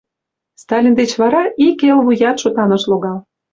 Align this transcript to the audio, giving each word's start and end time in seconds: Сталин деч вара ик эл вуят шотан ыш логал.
Сталин 0.61 0.93
деч 0.99 1.11
вара 1.21 1.43
ик 1.67 1.79
эл 1.89 1.99
вуят 2.05 2.37
шотан 2.41 2.71
ыш 2.77 2.83
логал. 2.91 3.17